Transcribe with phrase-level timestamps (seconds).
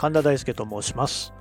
[0.00, 1.34] 神田大輔と申します、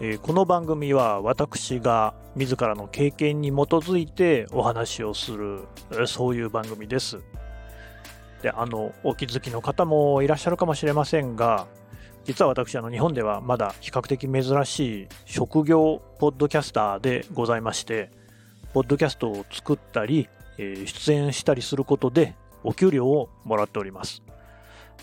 [0.00, 5.68] えー、この番組は私が自らの経験に基づいてお話をする
[6.06, 7.18] そういう番組です。
[8.40, 11.66] であのお気づきの方もいらっしゃるかもしれませんが
[12.24, 18.10] 実は私あの日本ではまだ比較的珍しい職業ポッドキャスターでございまして
[18.72, 24.22] ポッドキャストを作ったり、えー、出演したりすることでお給料をもらっております。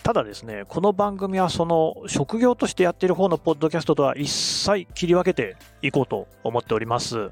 [0.03, 7.31] ただですね、この番組はその職業としてやっている方のポッドキャストとは一切切り分けていこうと思っております。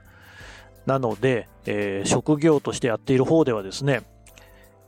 [0.85, 4.03] なので、えー、職業としてやっている方ではですね、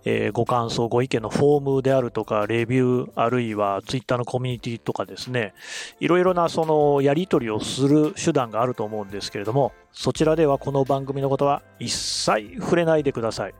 [0.06, 5.54] えー、ご感想、ご意見のフォームであるとか、レビュー、あるいはツイッターのコミュニティとかですね、
[6.00, 13.56] いろいろなそのやり取りをする手段があると思うんですけれども、そちらではこの番組のことは一切触れないでください。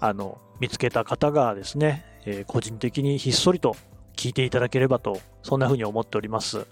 [0.00, 3.74] あの、見つけた方がですね、えー、個人的にひっそりと
[4.14, 6.66] 聞いていただければと、そんな風に思っております。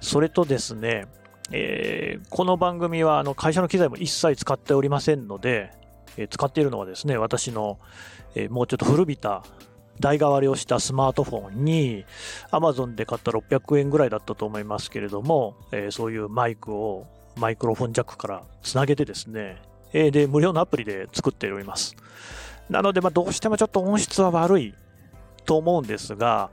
[0.00, 1.06] それとですね、
[1.52, 5.70] えー、この番組はあの会社の機材も一切使っておりませんので、
[6.16, 7.78] えー、使っているのはですね、私の、
[8.34, 9.44] えー、もうちょっと古びた
[10.00, 12.04] 代替わりをしたスマートフォンに
[12.50, 17.06] Amazon で買った600円ぐらいだったと思いますけれども、えそういうマイクを
[17.36, 19.62] マイクロフォンジャックからつなげてですね、
[19.92, 21.94] えで、無料のアプリで作っております。
[22.68, 24.74] なので、ま、どうしてもちょっと音質は悪い
[25.44, 26.50] と思うんですが、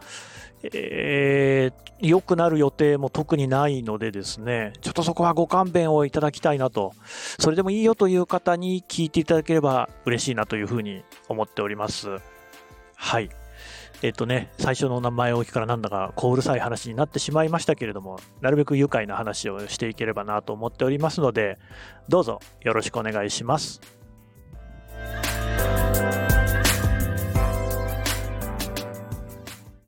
[0.64, 6.94] えー、良くなる予定も特にないのでですね、ちょっとそこはご勘弁をいただきたいなと、
[7.40, 12.18] それでもいいよという方に聞いていただければ嬉しいなというふうに思っております。
[12.96, 13.30] はい。
[14.04, 21.60] えっとね、最初の名前置きからなんだかこううるさい話になってしまいましたけれども、なるべく愉快な話をしていければなと思っておりますので、
[22.10, 24.01] どうぞよろしくお願いします。